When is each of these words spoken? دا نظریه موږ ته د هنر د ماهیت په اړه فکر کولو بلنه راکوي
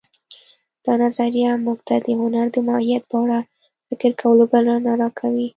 دا 0.85 0.93
نظریه 1.03 1.51
موږ 1.65 1.79
ته 1.87 1.95
د 2.05 2.07
هنر 2.21 2.45
د 2.53 2.57
ماهیت 2.67 3.03
په 3.11 3.15
اړه 3.23 3.39
فکر 3.87 4.11
کولو 4.21 4.43
بلنه 4.51 4.91
راکوي 5.01 5.47